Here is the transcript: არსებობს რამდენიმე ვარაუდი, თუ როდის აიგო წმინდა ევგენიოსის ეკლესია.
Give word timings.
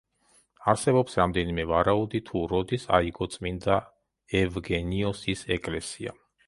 არსებობს 0.71 1.17
რამდენიმე 1.19 1.65
ვარაუდი, 1.73 2.21
თუ 2.31 2.41
როდის 2.55 2.89
აიგო 3.01 3.29
წმინდა 3.37 3.79
ევგენიოსის 4.43 5.51
ეკლესია. 5.59 6.21